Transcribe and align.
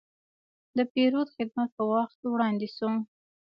د 0.77 0.79
پیرود 0.93 1.27
خدمت 1.35 1.69
په 1.77 1.83
وخت 1.93 2.19
وړاندې 2.33 2.67
شو. 2.75 2.89